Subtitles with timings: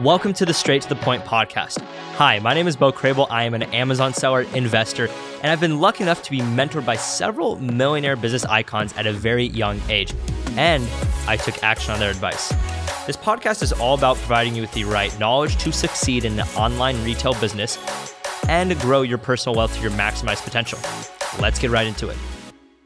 [0.00, 1.80] Welcome to the Straight to the Point podcast.
[2.16, 3.26] Hi, my name is Bo Crable.
[3.30, 5.08] I am an Amazon seller, investor,
[5.42, 9.12] and I've been lucky enough to be mentored by several millionaire business icons at a
[9.14, 10.12] very young age,
[10.58, 10.86] and
[11.26, 12.50] I took action on their advice.
[13.06, 16.44] This podcast is all about providing you with the right knowledge to succeed in the
[16.58, 17.78] online retail business
[18.50, 20.78] and grow your personal wealth to your maximized potential.
[21.40, 22.18] Let's get right into it.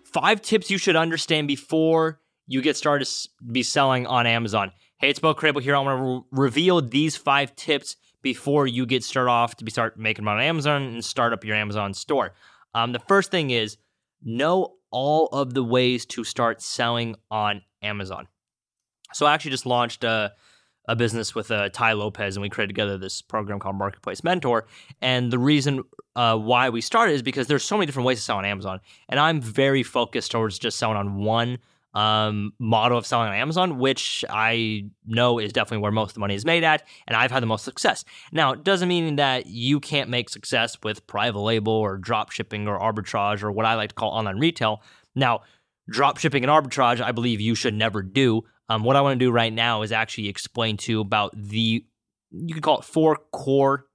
[0.05, 4.71] Five tips you should understand before you get started to be selling on Amazon.
[5.01, 5.75] Hey, it's Bo Crable here.
[5.75, 9.71] I want to re- reveal these five tips before you get started off to be
[9.71, 12.35] start making money on Amazon and start up your Amazon store.
[12.75, 13.79] Um, the first thing is
[14.23, 18.29] know all of the ways to start selling on Amazon.
[19.15, 20.35] So I actually just launched a,
[20.87, 24.67] a business with uh, Tai Lopez, and we created together this program called Marketplace Mentor.
[25.01, 25.83] And the reason
[26.15, 28.81] uh, why we started is because there's so many different ways to sell on Amazon,
[29.09, 31.57] and I'm very focused towards just selling on one
[31.95, 36.21] um, model of selling on Amazon, which I know is definitely where most of the
[36.21, 38.05] money is made at, and I've had the most success.
[38.33, 42.69] Now, it doesn't mean that you can't make success with private label or drop shipping
[42.69, 44.83] or arbitrage or what I like to call online retail.
[45.15, 45.41] Now,
[45.89, 48.43] drop shipping and arbitrage, I believe you should never do.
[48.69, 51.85] Um, what I want to do right now is actually explain to you about the,
[52.31, 53.87] you could call it four core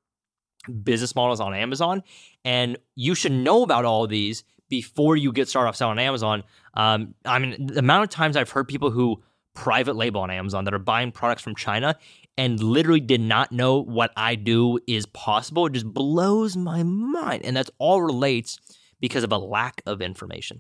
[0.83, 2.03] business models on Amazon.
[2.43, 4.43] And you should know about all of these
[4.75, 6.43] before you get started off selling on Amazon.
[6.73, 9.23] Um, I mean, the amount of times I've heard people who
[9.53, 11.95] private label on Amazon that are buying products from China
[12.37, 15.65] and literally did not know what I do is possible.
[15.67, 17.45] It just blows my mind.
[17.45, 18.59] And that's all relates
[18.99, 20.59] because of a lack of information.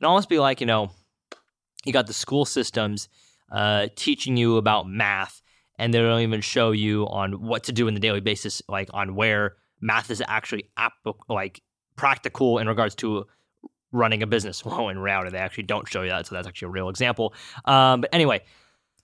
[0.00, 0.90] It almost be like, you know,
[1.84, 3.08] you got the school systems
[3.52, 5.40] uh, teaching you about math,
[5.78, 8.88] and they don't even show you on what to do in the daily basis, like
[8.92, 11.62] on where math is actually ap- like
[11.94, 13.26] practical in regards to
[13.92, 14.64] running a business.
[14.64, 17.34] Well, in reality, they actually don't show you that, so that's actually a real example.
[17.66, 18.42] Um, but anyway,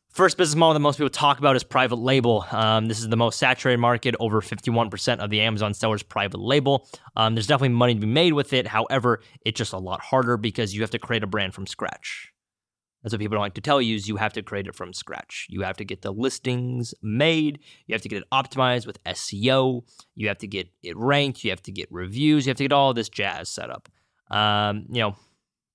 [0.09, 2.47] first business model that most people talk about is private label.
[2.51, 4.15] Um, this is the most saturated market.
[4.19, 6.89] Over 51% of the Amazon sellers private label.
[7.17, 8.67] Um, there's definitely money to be made with it.
[8.67, 12.33] However, it's just a lot harder because you have to create a brand from scratch.
[13.03, 14.93] That's what people don't like to tell you is you have to create it from
[14.93, 15.47] scratch.
[15.49, 17.61] You have to get the listings made.
[17.87, 19.83] You have to get it optimized with SEO.
[20.17, 21.45] You have to get it ranked.
[21.45, 22.45] You have to get reviews.
[22.45, 23.89] You have to get all this jazz set up.
[24.31, 25.17] Um, you know,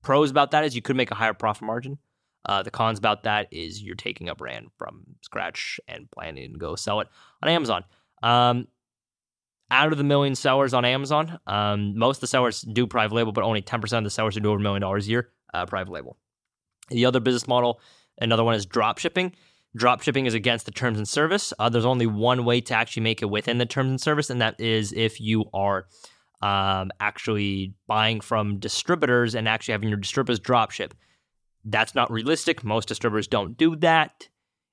[0.04, 1.98] pros about that is you could make a higher profit margin.
[2.46, 6.60] Uh, the cons about that is you're taking a brand from scratch and planning to
[6.60, 7.08] go sell it
[7.42, 7.86] on Amazon.
[8.22, 8.68] Um,
[9.72, 13.32] out of the million sellers on Amazon, um, most of the sellers do private label,
[13.32, 15.66] but only 10% of the sellers who do over a million dollars a year uh,
[15.66, 16.18] private label.
[16.90, 17.80] The other business model,
[18.20, 19.34] another one is drop shipping.
[19.76, 21.54] Drop shipping is against the terms and service.
[21.58, 24.42] Uh, there's only one way to actually make it within the terms and service, and
[24.42, 25.88] that is if you are
[26.44, 30.94] um, actually buying from distributors and actually having your distributors drop ship.
[31.64, 32.66] That's not realistic.
[32.66, 34.28] Most distributors don't do that.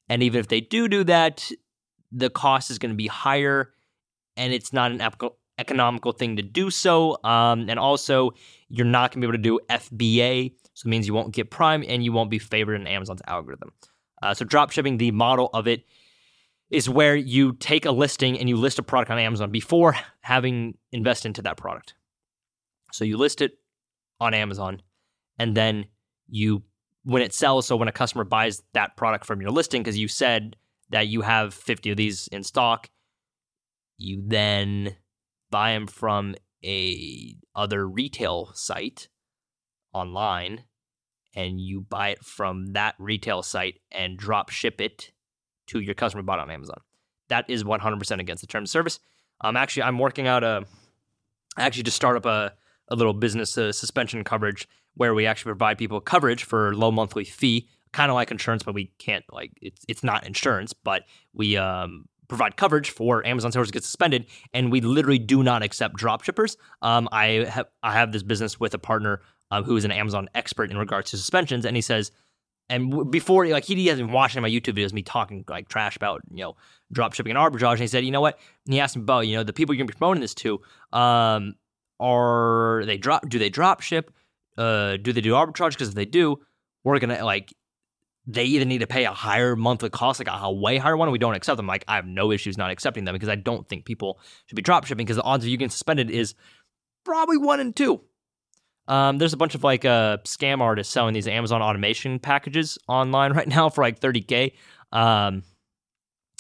[0.09, 1.49] And even if they do do that,
[2.11, 3.71] the cost is going to be higher
[4.37, 5.01] and it's not an
[5.59, 7.17] economical thing to do so.
[7.23, 8.33] Um, and also,
[8.69, 10.53] you're not going to be able to do FBA.
[10.75, 13.71] So it means you won't get Prime and you won't be favored in Amazon's algorithm.
[14.21, 15.85] Uh, so, drop shipping, the model of it
[16.71, 20.79] is where you take a listing and you list a product on Amazon before having
[20.93, 21.95] invested into that product.
[22.93, 23.53] So you list it
[24.21, 24.83] on Amazon
[25.39, 25.87] and then
[26.29, 26.63] you
[27.05, 30.07] when it sells so when a customer buys that product from your listing because you
[30.07, 30.55] said
[30.91, 32.91] that you have 50 of these in stock
[33.97, 34.97] you then
[35.51, 39.09] buy them from a other retail site
[39.95, 40.65] online
[41.35, 45.13] and you buy it from that retail site and drop ship it
[45.71, 46.81] to your customer bought on Amazon.
[47.29, 49.01] That is 100% against the terms of service.
[49.41, 50.65] Um, actually, I'm working out a,
[51.57, 52.53] actually just start up a,
[52.89, 57.25] a little business uh, suspension coverage where we actually provide people coverage for low monthly
[57.25, 61.57] fee, kind of like insurance, but we can't like it's it's not insurance, but we
[61.57, 65.97] um, provide coverage for Amazon sellers to get suspended, and we literally do not accept
[65.97, 66.57] drop shippers.
[66.83, 70.29] Um, I have I have this business with a partner um, who is an Amazon
[70.35, 72.11] expert in regards to suspensions, and he says
[72.71, 76.45] and before, like he hasn't watching my YouTube videos, me talking like trash about you
[76.45, 76.57] know
[76.93, 77.73] drop shipping and arbitrage.
[77.73, 78.39] And he said, you know what?
[78.65, 80.61] And he asked me about you know the people you're gonna be promoting this to.
[80.93, 81.55] Um,
[81.99, 83.29] are they drop?
[83.29, 84.15] Do they drop ship?
[84.57, 85.73] Uh, do they do arbitrage?
[85.73, 86.39] Because if they do,
[86.85, 87.53] we're gonna like
[88.27, 91.19] they either need to pay a higher monthly cost, like a, way higher one, we
[91.19, 91.67] don't accept them.
[91.67, 94.63] Like I have no issues not accepting them because I don't think people should be
[94.63, 96.35] drop shipping because the odds of you getting suspended is
[97.05, 98.03] probably one in two.
[98.91, 103.33] Um, there's a bunch of like uh, scam artists selling these Amazon automation packages online
[103.35, 104.53] right now for like 30k.
[104.93, 105.45] Um,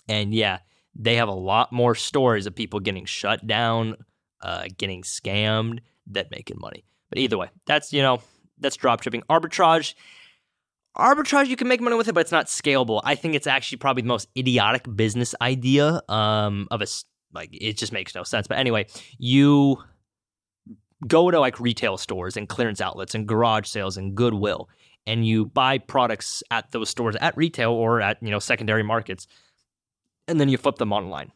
[0.09, 0.59] and yeah,
[0.97, 3.97] they have a lot more stories of people getting shut down,
[4.43, 6.85] uh, getting scammed, that making money.
[7.09, 8.21] But either way, that's you know
[8.59, 9.95] that's drop shipping arbitrage.
[10.99, 13.79] arbitrage you can make money with it but it's not scalable i think it's actually
[13.79, 16.87] probably the most idiotic business idea um of a
[17.33, 18.85] like it just makes no sense but anyway
[19.17, 19.79] you
[21.07, 24.69] go to like retail stores and clearance outlets and garage sales and goodwill
[25.07, 29.27] and you buy products at those stores at retail or at you know secondary markets
[30.29, 31.33] and then you flip them online.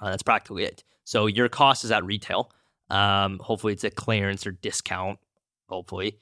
[0.00, 0.84] Uh, that's practically it.
[1.04, 2.50] So your cost is at retail.
[2.90, 5.18] Um, hopefully it's a clearance or discount
[5.68, 6.18] hopefully.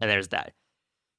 [0.00, 0.52] And there's that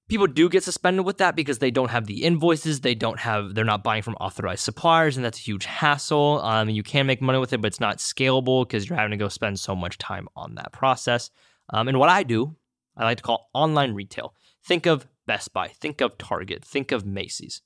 [0.07, 3.55] people do get suspended with that because they don't have the invoices they don't have
[3.55, 6.41] they're not buying from authorized suppliers and that's a huge hassle.
[6.43, 9.23] Um, you can make money with it but it's not scalable because you're having to
[9.23, 11.29] go spend so much time on that process.
[11.69, 12.55] Um, and what i do
[12.95, 14.33] i like to call online retail.
[14.63, 17.61] Think of best buy think of target think of macy's.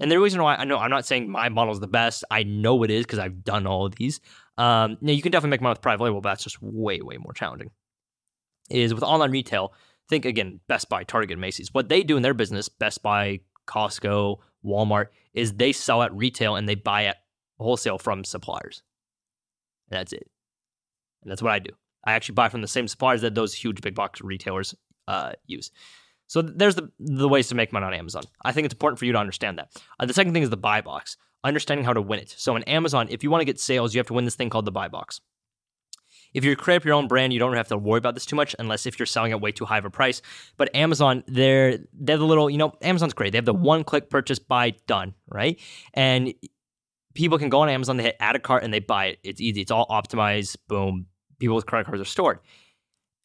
[0.00, 2.42] And the reason why i know i'm not saying my model is the best i
[2.44, 4.20] know it is because i've done all of these.
[4.58, 7.16] Um, now you can definitely make money with private label but that's just way way
[7.16, 7.70] more challenging.
[8.70, 9.74] Is with online retail
[10.12, 11.72] think again, Best Buy, Target, Macy's.
[11.72, 16.56] What they do in their business, Best Buy, Costco, Walmart, is they sell at retail
[16.56, 17.22] and they buy at
[17.58, 18.82] wholesale from suppliers.
[19.90, 20.28] And that's it.
[21.22, 21.70] And that's what I do.
[22.04, 24.74] I actually buy from the same suppliers that those huge big box retailers
[25.08, 25.70] uh, use.
[26.26, 28.24] So there's the the ways to make money on Amazon.
[28.44, 29.70] I think it's important for you to understand that.
[29.98, 32.34] Uh, the second thing is the buy box, understanding how to win it.
[32.36, 34.50] So in Amazon, if you want to get sales, you have to win this thing
[34.50, 35.20] called the buy box.
[36.34, 38.36] If you create up your own brand, you don't have to worry about this too
[38.36, 40.22] much unless if you're selling at way too high of a price.
[40.56, 43.32] But Amazon, they're they're the little, you know, Amazon's great.
[43.32, 43.64] They have the mm-hmm.
[43.64, 45.60] one click purchase, buy, done, right?
[45.94, 46.34] And
[47.14, 49.18] people can go on Amazon, they hit add a cart and they buy it.
[49.22, 49.60] It's easy.
[49.60, 50.56] It's all optimized.
[50.68, 51.06] Boom.
[51.38, 52.38] People with credit cards are stored.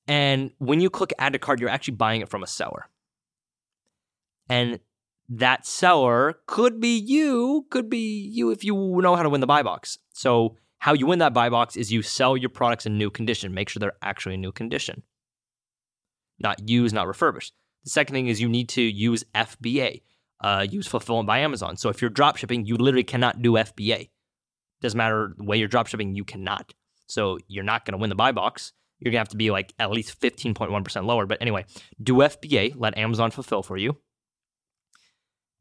[0.08, 2.88] And when you click add a cart, you're actually buying it from a seller.
[4.50, 4.80] And
[5.30, 9.48] that seller could be you, could be you if you know how to win the
[9.48, 9.98] buy box.
[10.14, 13.54] So how you win that buy box is you sell your products in new condition.
[13.54, 15.04] Make sure they're actually in new condition,
[16.40, 17.54] not used, not refurbished.
[17.84, 20.02] The second thing is you need to use FBA,
[20.42, 21.78] uh, use fulfillment by Amazon.
[21.78, 24.10] So if you're drop shipping, you literally cannot do FBA.
[24.82, 26.74] Doesn't matter the way you're drop shipping, you cannot.
[27.08, 28.74] So you're not going to win the buy box.
[29.00, 31.26] You're going to have to be like at least 15.1% lower.
[31.26, 31.66] But anyway,
[32.02, 33.98] do FBA, let Amazon fulfill for you.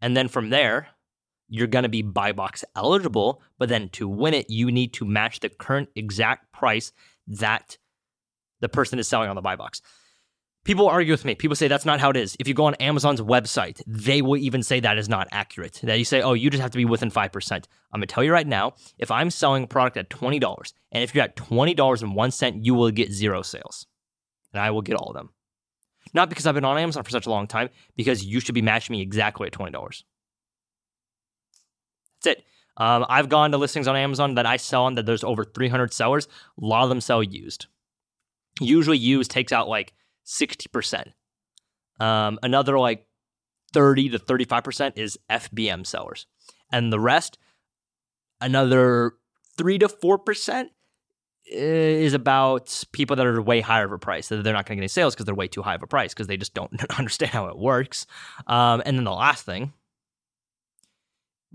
[0.00, 0.88] And then from there,
[1.48, 5.04] you're going to be buy box eligible, but then to win it, you need to
[5.04, 6.92] match the current exact price
[7.28, 7.78] that
[8.60, 9.82] the person is selling on the buy box.
[10.64, 11.36] People argue with me.
[11.36, 12.36] People say that's not how it is.
[12.40, 15.78] If you go on Amazon's website, they will even say that is not accurate.
[15.84, 17.52] That you say, oh, you just have to be within 5%.
[17.52, 17.62] I'm
[18.00, 21.14] going to tell you right now if I'm selling a product at $20, and if
[21.14, 23.86] you're at $20.01, you will get zero sales.
[24.52, 25.30] And I will get all of them.
[26.14, 28.62] Not because I've been on Amazon for such a long time, because you should be
[28.62, 30.02] matching me exactly at $20.
[32.26, 32.44] It.
[32.76, 35.94] Um, I've gone to listings on Amazon that I sell on that there's over 300
[35.94, 36.28] sellers.
[36.60, 37.66] A lot of them sell used.
[38.60, 39.94] Usually, used takes out like
[40.26, 41.12] 60%.
[42.00, 43.06] Um, another like
[43.72, 46.26] 30 to 35% is FBM sellers.
[46.70, 47.38] And the rest,
[48.40, 49.12] another
[49.56, 50.68] 3 to 4%
[51.46, 54.28] is about people that are way higher of a price.
[54.28, 55.86] That they're not going to get any sales because they're way too high of a
[55.86, 58.06] price because they just don't understand how it works.
[58.46, 59.72] Um, and then the last thing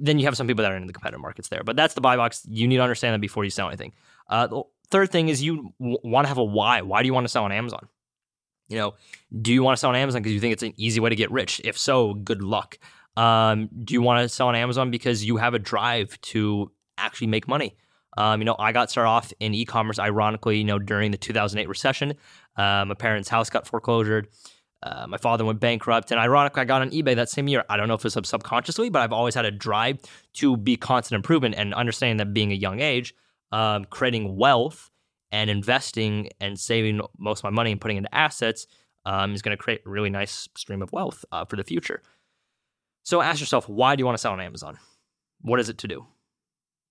[0.02, 1.64] then you have some people that are in the competitive markets there.
[1.64, 2.46] But that's the buy box.
[2.50, 3.94] You need to understand that before you sell anything.
[4.30, 6.82] Uh, the third thing is you w- want to have a why.
[6.82, 7.88] Why do you want to sell on Amazon?
[8.68, 8.94] You know,
[9.42, 11.16] do you want to sell on Amazon because you think it's an easy way to
[11.16, 11.62] get rich?
[11.64, 12.80] If so, good luck.
[13.16, 17.28] Um, do you want to sell on Amazon because you have a drive to actually
[17.28, 17.76] make money?
[18.18, 21.68] Um, you know, I got started off in e-commerce, ironically, you know, during the 2008
[21.68, 22.14] recession.
[22.58, 24.28] Uh, my parents' house got foreclosured.
[24.84, 27.64] Uh, my father went bankrupt, and ironically, I got on eBay that same year.
[27.70, 30.00] I don't know if it's subconsciously, but I've always had a drive
[30.36, 33.14] to be constant improvement and understanding that being a young age,
[33.52, 34.90] um, creating wealth
[35.32, 38.66] and investing and saving most of my money and putting into assets
[39.06, 42.02] um, is going to create a really nice stream of wealth uh, for the future.
[43.04, 44.78] So ask yourself, why do you want to sell on Amazon?
[45.42, 46.06] What is it to do?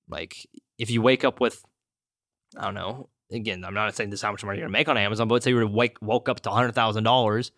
[0.09, 0.47] Like,
[0.79, 1.65] if you wake up with,
[2.57, 4.79] I don't know, again, I'm not saying this is how much money you're going to
[4.79, 7.51] make on Amazon, but let's say you woke up to $100,000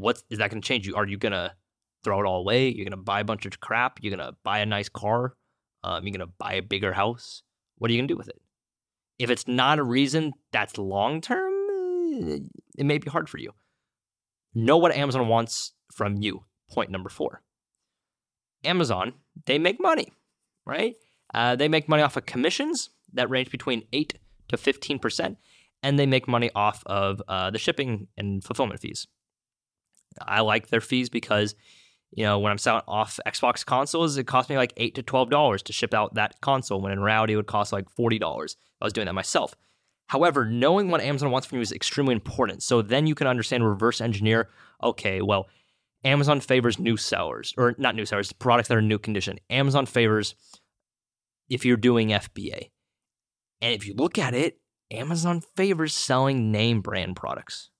[0.00, 0.96] what is that going to change you?
[0.96, 1.52] Are you going to
[2.02, 2.68] throw it all away?
[2.68, 3.98] You're going to buy a bunch of crap?
[4.00, 5.34] You're going to buy a nice car?
[5.84, 7.42] Um, you're going to buy a bigger house?
[7.76, 8.40] What are you going to do with it?
[9.18, 11.52] If it's not a reason that's long term,
[12.76, 13.52] it may be hard for you.
[14.54, 16.44] Know what Amazon wants from you.
[16.70, 17.42] Point number four.
[18.64, 19.14] Amazon,
[19.46, 20.08] they make money,
[20.66, 20.94] right?
[21.32, 24.14] Uh, they make money off of commissions that range between 8
[24.48, 25.36] to 15%,
[25.82, 29.06] and they make money off of uh, the shipping and fulfillment fees.
[30.20, 31.54] I like their fees because,
[32.10, 35.30] you know, when I'm selling off Xbox consoles, it cost me like eight to twelve
[35.30, 36.80] dollars to ship out that console.
[36.80, 38.56] When in reality, it would cost like forty dollars.
[38.80, 39.54] I was doing that myself.
[40.08, 42.64] However, knowing what Amazon wants from you is extremely important.
[42.64, 44.48] So then you can understand reverse engineer.
[44.82, 45.46] Okay, well,
[46.02, 49.38] Amazon favors new sellers, or not new sellers, products that are in new condition.
[49.50, 50.34] Amazon favors
[51.48, 52.70] if you're doing FBA.
[53.60, 54.58] And if you look at it,
[54.90, 57.70] Amazon favors selling name brand products.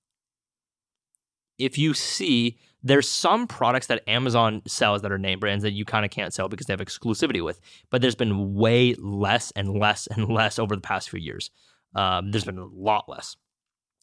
[1.60, 5.84] If you see, there's some products that Amazon sells that are name brands that you
[5.84, 9.78] kind of can't sell because they have exclusivity with, but there's been way less and
[9.78, 11.50] less and less over the past few years.
[11.94, 13.36] Um, there's been a lot less.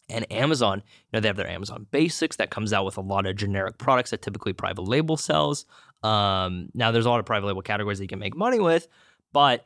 [0.10, 3.26] And Amazon, you know, they have their Amazon Basics that comes out with a lot
[3.26, 5.66] of generic products that typically private label sells.
[6.04, 8.88] Um, now, there's a lot of private label categories that you can make money with,
[9.34, 9.66] but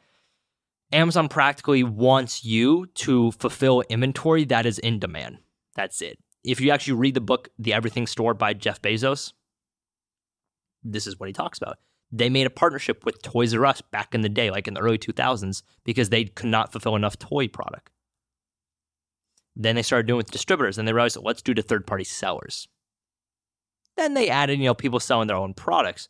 [0.91, 5.37] Amazon practically wants you to fulfill inventory that is in demand.
[5.75, 6.17] That's it.
[6.43, 9.33] If you actually read the book, The Everything Store by Jeff Bezos,
[10.83, 11.77] this is what he talks about.
[12.11, 14.81] They made a partnership with Toys R Us back in the day, like in the
[14.81, 17.89] early 2000s, because they could not fulfill enough toy product.
[19.55, 22.67] Then they started doing with distributors, and they realized, let's do to third party sellers.
[23.95, 26.09] Then they added, you know, people selling their own products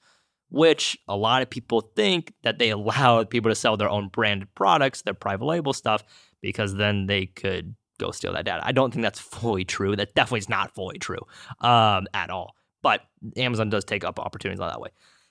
[0.51, 4.53] which a lot of people think that they allow people to sell their own branded
[4.53, 6.03] products, their private label stuff,
[6.41, 8.61] because then they could go steal that data.
[8.65, 9.95] I don't think that's fully true.
[9.95, 11.19] That definitely is not fully true
[11.59, 12.55] um, at all.
[12.81, 13.01] But
[13.37, 14.89] Amazon does take up opportunities that way.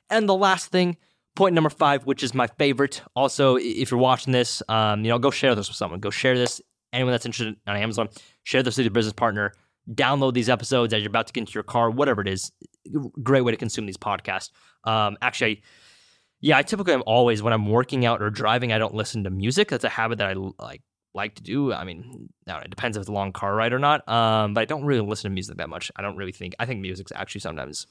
[0.08, 0.96] And the last thing,
[1.36, 3.02] point number five, which is my favorite.
[3.14, 6.00] Also, if you're watching this, um, you know, go share this with someone.
[6.00, 6.60] Go share this.
[6.92, 8.08] Anyone that's interested on Amazon,
[8.42, 9.52] share this with your business partner.
[9.92, 12.52] Download these episodes as you're about to get into your car, whatever it is
[13.22, 14.50] great way to consume these podcasts.
[14.84, 15.62] Um, actually, I,
[16.40, 19.30] yeah, I typically am always when I'm working out or driving, I don't listen to
[19.30, 19.68] music.
[19.68, 20.82] That's a habit that I like
[21.14, 21.72] like to do.
[21.72, 24.08] I mean, now it depends if it's a long car ride or not.
[24.08, 25.90] Um, but I don't really listen to music that much.
[25.96, 26.54] I don't really think.
[26.58, 27.86] I think music's actually sometimes.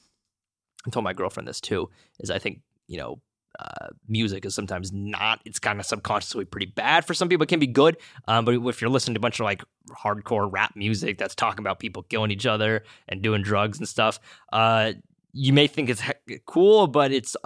[0.86, 1.90] I told my girlfriend this too.
[2.20, 3.20] Is I think you know
[3.58, 5.40] uh, music is sometimes not.
[5.44, 7.44] It's kind of subconsciously pretty bad for some people.
[7.44, 10.48] It can be good, um, but if you're listening to a bunch of like hardcore
[10.50, 14.20] rap music that's talking about people killing each other and doing drugs and stuff,
[14.52, 14.92] uh,
[15.32, 16.02] you may think it's
[16.46, 17.36] cool, but it's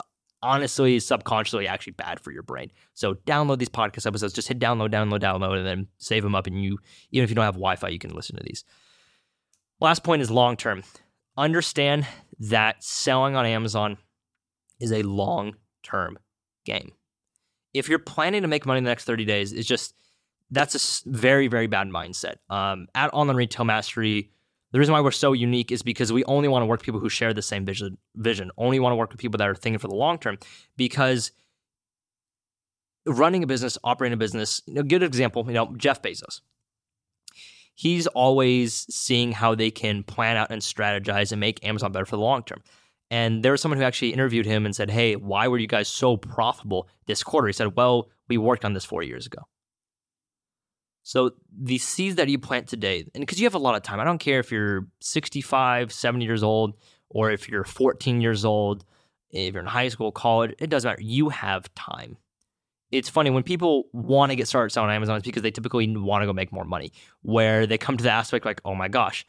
[0.44, 2.70] honestly subconsciously actually bad for your brain.
[2.92, 4.32] So download these podcast episodes.
[4.32, 6.46] Just hit download, download, download, and then save them up.
[6.46, 6.78] And you,
[7.10, 8.64] even if you don't have Wi-Fi, you can listen to these.
[9.80, 10.82] Last point is long term.
[11.36, 12.06] Understand
[12.38, 13.96] that selling on Amazon
[14.78, 16.18] is a long term
[16.64, 16.92] game.
[17.72, 19.94] If you're planning to make money in the next 30 days, it's just
[20.50, 22.36] that's a very, very bad mindset.
[22.48, 24.30] Um, at Online Retail Mastery,
[24.75, 26.99] the reason why we're so unique is because we only want to work with people
[26.99, 27.97] who share the same vision.
[28.16, 30.37] Vision only want to work with people that are thinking for the long term.
[30.76, 31.31] Because
[33.07, 36.40] running a business, operating a business, a good example, you know, Jeff Bezos.
[37.76, 42.16] He's always seeing how they can plan out and strategize and make Amazon better for
[42.16, 42.61] the long term.
[43.12, 45.87] And there was someone who actually interviewed him and said, Hey, why were you guys
[45.87, 47.47] so profitable this quarter?
[47.47, 49.47] He said, Well, we worked on this four years ago.
[51.04, 54.00] So the seeds that you plant today, and because you have a lot of time,
[54.00, 56.75] I don't care if you're 65, 70 years old,
[57.11, 58.87] or if you're 14 years old,
[59.30, 61.02] if you're in high school, college, it doesn't matter.
[61.02, 62.16] You have time.
[62.90, 65.94] It's funny when people want to get started selling on Amazon, it's because they typically
[65.94, 66.90] want to go make more money.
[67.20, 69.26] Where they come to the aspect like, oh my gosh,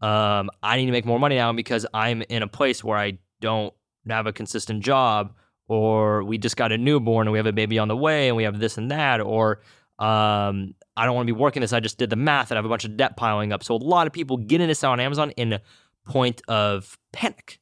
[0.00, 3.18] um, I need to make more money now because I'm in a place where I
[3.40, 3.74] don't
[4.08, 5.34] have a consistent job
[5.66, 8.36] or we just got a newborn and we have a baby on the way and
[8.36, 9.60] we have this and that or
[9.98, 11.72] um, I don't want to be working this.
[11.72, 13.64] I just did the math and I have a bunch of debt piling up.
[13.64, 15.62] So a lot of people get into sell on Amazon in a
[16.06, 17.60] point of panic.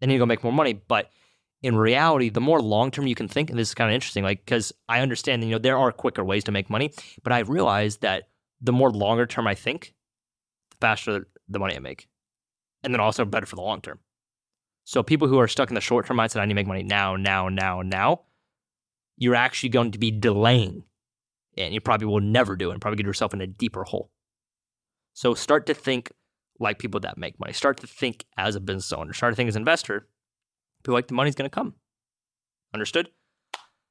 [0.00, 0.72] They need to go make more money.
[0.72, 1.10] But
[1.62, 4.24] in reality, the more long term you can think, and this is kind of interesting,
[4.24, 6.92] like because I understand, you know, there are quicker ways to make money,
[7.22, 8.28] but I realize that
[8.60, 9.94] the more longer term I think,
[10.70, 12.08] the faster the money I make.
[12.82, 14.00] And then also better for the long term.
[14.84, 16.82] So people who are stuck in the short term mindset, I need to make money
[16.82, 18.22] now, now, now, now,
[19.16, 20.82] you're actually going to be delaying.
[21.56, 24.10] And you probably will never do and probably get yourself in a deeper hole.
[25.12, 26.10] So start to think
[26.58, 27.52] like people that make money.
[27.52, 29.12] Start to think as a business owner.
[29.12, 30.08] Start to think as an investor.
[30.84, 31.74] Feel like the money's going to come.
[32.72, 33.10] Understood?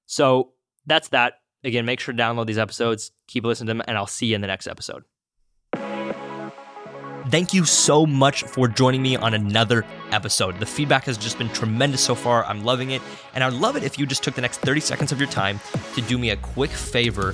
[0.05, 0.53] So
[0.85, 1.35] that's that.
[1.63, 4.35] Again, make sure to download these episodes, keep listening to them, and I'll see you
[4.35, 5.03] in the next episode.
[7.31, 10.59] Thank you so much for joining me on another episode.
[10.59, 12.43] The feedback has just been tremendous so far.
[12.43, 13.01] I'm loving it.
[13.33, 15.61] And I'd love it if you just took the next 30 seconds of your time
[15.95, 17.33] to do me a quick favor.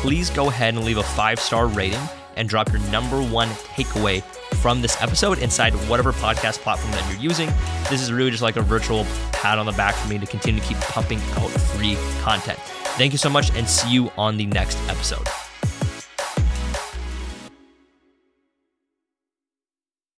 [0.00, 1.98] Please go ahead and leave a five star rating
[2.36, 4.22] and drop your number one takeaway
[4.62, 7.48] from this episode inside whatever podcast platform that you're using.
[7.90, 10.60] This is really just like a virtual pat on the back for me to continue
[10.60, 12.60] to keep pumping out free content.
[12.96, 15.26] Thank you so much and see you on the next episode.